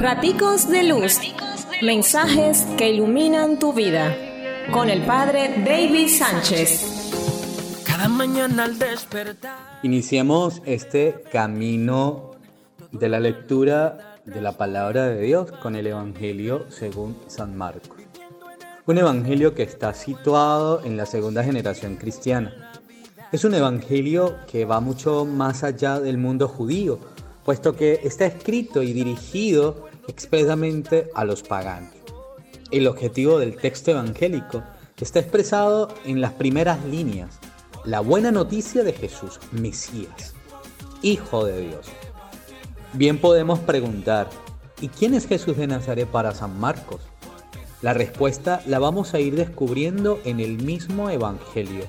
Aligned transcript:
Raticos 0.00 0.68
de 0.68 0.84
Luz. 0.84 1.18
Mensajes 1.82 2.62
que 2.76 2.88
iluminan 2.88 3.58
tu 3.58 3.72
vida. 3.72 4.16
Con 4.70 4.90
el 4.90 5.02
Padre 5.02 5.62
David 5.66 6.06
Sánchez. 6.06 7.82
Cada 7.84 8.08
mañana 8.08 8.64
al 8.64 8.78
despertar. 8.78 9.80
Iniciamos 9.82 10.62
este 10.66 11.24
camino 11.32 12.30
de 12.92 13.08
la 13.08 13.18
lectura 13.18 14.20
de 14.24 14.40
la 14.40 14.52
palabra 14.52 15.06
de 15.06 15.20
Dios 15.20 15.50
con 15.50 15.74
el 15.74 15.88
Evangelio 15.88 16.66
según 16.68 17.16
San 17.26 17.56
Marcos. 17.56 17.98
Un 18.86 18.98
evangelio 18.98 19.52
que 19.54 19.64
está 19.64 19.94
situado 19.94 20.80
en 20.84 20.96
la 20.96 21.06
segunda 21.06 21.42
generación 21.42 21.96
cristiana. 21.96 22.70
Es 23.32 23.44
un 23.44 23.52
evangelio 23.52 24.36
que 24.46 24.64
va 24.64 24.78
mucho 24.80 25.24
más 25.24 25.64
allá 25.64 25.98
del 25.98 26.18
mundo 26.18 26.46
judío, 26.46 27.00
puesto 27.48 27.74
que 27.74 28.00
está 28.04 28.26
escrito 28.26 28.82
y 28.82 28.92
dirigido 28.92 29.88
expresamente 30.06 31.08
a 31.14 31.24
los 31.24 31.42
paganos. 31.42 31.94
El 32.70 32.86
objetivo 32.86 33.38
del 33.38 33.56
texto 33.56 33.90
evangélico 33.90 34.62
está 35.00 35.20
expresado 35.20 35.88
en 36.04 36.20
las 36.20 36.32
primeras 36.32 36.84
líneas, 36.84 37.38
la 37.86 38.00
buena 38.00 38.30
noticia 38.30 38.84
de 38.84 38.92
Jesús, 38.92 39.40
Mesías, 39.50 40.34
Hijo 41.00 41.46
de 41.46 41.68
Dios. 41.68 41.86
Bien 42.92 43.18
podemos 43.18 43.60
preguntar, 43.60 44.28
¿y 44.82 44.88
quién 44.88 45.14
es 45.14 45.26
Jesús 45.26 45.56
de 45.56 45.68
Nazaret 45.68 46.06
para 46.06 46.34
San 46.34 46.60
Marcos? 46.60 47.00
La 47.80 47.94
respuesta 47.94 48.60
la 48.66 48.78
vamos 48.78 49.14
a 49.14 49.20
ir 49.20 49.36
descubriendo 49.36 50.20
en 50.26 50.40
el 50.40 50.62
mismo 50.62 51.08
Evangelio, 51.08 51.86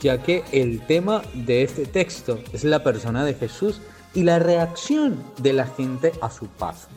ya 0.00 0.20
que 0.20 0.42
el 0.50 0.84
tema 0.84 1.22
de 1.32 1.62
este 1.62 1.86
texto 1.86 2.40
es 2.52 2.64
la 2.64 2.82
persona 2.82 3.24
de 3.24 3.34
Jesús 3.34 3.80
y 4.16 4.22
la 4.22 4.38
reacción 4.38 5.22
de 5.36 5.52
la 5.52 5.66
gente 5.66 6.12
a 6.22 6.30
su 6.30 6.46
paso. 6.46 6.88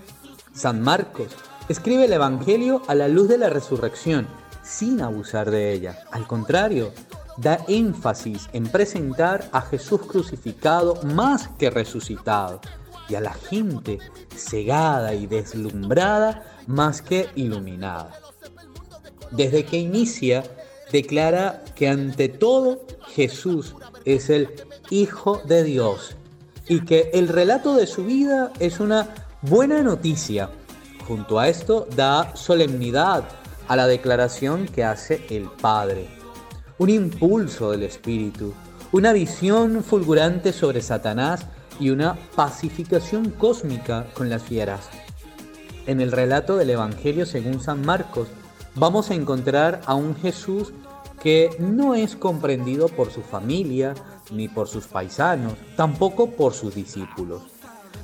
San 0.53 0.81
Marcos 0.81 1.27
escribe 1.67 2.05
el 2.05 2.13
Evangelio 2.13 2.81
a 2.87 2.95
la 2.95 3.09
luz 3.09 3.27
de 3.27 3.37
la 3.37 3.49
resurrección, 3.49 4.25
sin 4.63 5.01
abusar 5.01 5.51
de 5.51 5.73
ella. 5.73 5.99
Al 6.11 6.25
contrario, 6.25 6.93
da 7.35 7.59
énfasis 7.67 8.49
en 8.53 8.67
presentar 8.67 9.49
a 9.51 9.61
Jesús 9.61 10.01
crucificado 10.07 10.95
más 11.03 11.49
que 11.59 11.69
resucitado 11.69 12.61
y 13.09 13.15
a 13.15 13.21
la 13.21 13.33
gente 13.33 13.99
cegada 14.33 15.13
y 15.13 15.27
deslumbrada 15.27 16.57
más 16.67 17.01
que 17.01 17.27
iluminada. 17.35 18.13
Desde 19.31 19.65
que 19.65 19.77
inicia, 19.77 20.43
declara 20.89 21.65
que 21.75 21.89
ante 21.89 22.29
todo 22.29 22.79
Jesús 23.13 23.75
es 24.05 24.29
el 24.29 24.49
Hijo 24.89 25.41
de 25.45 25.63
Dios 25.63 26.15
y 26.69 26.81
que 26.81 27.09
el 27.13 27.27
relato 27.27 27.75
de 27.75 27.87
su 27.87 28.05
vida 28.05 28.53
es 28.59 28.79
una 28.79 29.09
buena 29.41 29.81
noticia. 29.81 30.49
Junto 31.05 31.39
a 31.39 31.49
esto 31.49 31.87
da 31.95 32.35
solemnidad 32.35 33.25
a 33.67 33.75
la 33.75 33.87
declaración 33.87 34.67
que 34.67 34.83
hace 34.83 35.25
el 35.31 35.49
Padre, 35.49 36.07
un 36.77 36.89
impulso 36.89 37.71
del 37.71 37.83
Espíritu, 37.83 38.53
una 38.91 39.11
visión 39.13 39.83
fulgurante 39.83 40.53
sobre 40.53 40.81
Satanás 40.81 41.45
y 41.79 41.89
una 41.89 42.15
pacificación 42.35 43.31
cósmica 43.31 44.05
con 44.13 44.29
las 44.29 44.43
fieras. 44.43 44.89
En 45.87 46.01
el 46.01 46.11
relato 46.11 46.55
del 46.55 46.69
Evangelio 46.69 47.25
según 47.25 47.61
San 47.61 47.83
Marcos 47.83 48.27
vamos 48.75 49.09
a 49.09 49.15
encontrar 49.15 49.81
a 49.87 49.95
un 49.95 50.15
Jesús 50.15 50.71
que 51.21 51.49
no 51.57 51.95
es 51.95 52.15
comprendido 52.15 52.87
por 52.89 53.11
su 53.11 53.21
familia, 53.21 53.95
ni 54.31 54.47
por 54.47 54.67
sus 54.67 54.87
paisanos, 54.87 55.53
tampoco 55.75 56.31
por 56.31 56.53
sus 56.53 56.75
discípulos. 56.75 57.41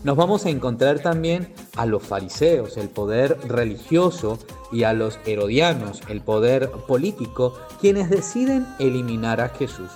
Nos 0.04 0.18
vamos 0.18 0.46
a 0.46 0.50
encontrar 0.50 1.00
también 1.00 1.54
a 1.76 1.86
los 1.86 2.04
fariseos, 2.04 2.78
el 2.78 2.90
poder 2.90 3.40
religioso, 3.48 4.38
y 4.72 4.84
a 4.84 4.94
los 4.94 5.20
herodianos, 5.26 6.02
el 6.10 6.22
poder 6.22 6.70
político, 6.88 7.58
quienes 7.80 8.10
deciden 8.10 8.68
eliminar 8.80 9.42
a 9.42 9.50
Jesús. 9.50 9.90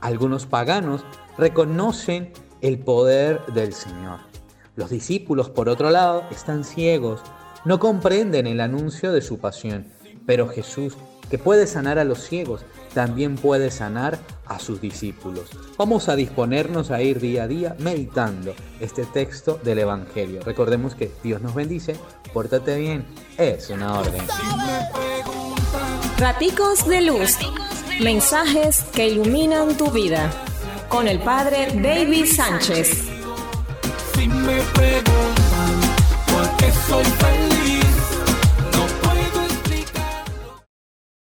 Algunos 0.00 0.46
paganos 0.46 1.04
reconocen 1.38 2.32
el 2.60 2.78
poder 2.78 3.44
del 3.54 3.72
Señor. 3.72 4.20
Los 4.76 4.90
discípulos, 4.90 5.50
por 5.50 5.68
otro 5.68 5.90
lado, 5.90 6.24
están 6.30 6.64
ciegos, 6.64 7.20
no 7.64 7.78
comprenden 7.78 8.46
el 8.46 8.60
anuncio 8.60 9.12
de 9.12 9.22
su 9.22 9.38
pasión, 9.38 9.86
pero 10.26 10.48
Jesús, 10.48 10.96
que 11.30 11.38
puede 11.38 11.66
sanar 11.66 11.98
a 11.98 12.04
los 12.04 12.22
ciegos, 12.22 12.64
también 12.94 13.36
puede 13.36 13.70
sanar 13.70 14.18
a 14.46 14.58
sus 14.58 14.80
discípulos. 14.80 15.50
Vamos 15.76 16.08
a 16.08 16.16
disponernos 16.16 16.90
a 16.90 17.02
ir 17.02 17.20
día 17.20 17.44
a 17.44 17.48
día 17.48 17.76
meditando 17.78 18.54
este 18.80 19.04
texto 19.04 19.58
del 19.62 19.80
Evangelio. 19.80 20.40
Recordemos 20.44 20.94
que 20.94 21.10
Dios 21.22 21.42
nos 21.42 21.54
bendice, 21.54 21.96
pórtate 22.32 22.78
bien, 22.78 23.04
es 23.36 23.70
una 23.70 23.98
orden. 23.98 24.22
Raticos 26.18 26.86
de 26.86 27.00
Luz. 27.02 27.36
Mensajes 28.00 28.82
que 28.94 29.08
iluminan 29.08 29.76
tu 29.76 29.90
vida. 29.90 30.30
Con 30.88 31.08
el 31.08 31.18
Padre 31.20 31.68
David 31.74 32.26
Sánchez. 32.26 33.08
Si 34.14 34.28
me 34.28 34.60